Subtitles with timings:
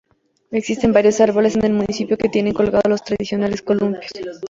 [0.49, 4.39] Existen varios árboles en el municipio que tienen colgados los tradicionales columpios.